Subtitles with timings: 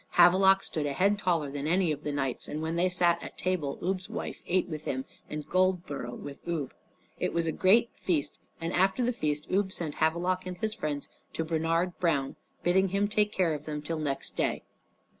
[0.15, 3.37] Havelok stood a head taller than any of the knights, and when they sat at
[3.37, 6.71] table Ubbe's wife ate with him, and Goldborough with Ubbe.
[7.19, 11.07] It was a great feast, and after the feast Ubbe sent Havelok and his friends
[11.33, 14.63] to Bernard Brown, bidding him take care of them till next day.